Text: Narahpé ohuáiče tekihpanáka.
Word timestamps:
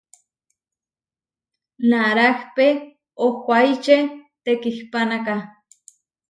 Narahpé 1.89 2.67
ohuáiče 3.25 3.97
tekihpanáka. 4.43 5.35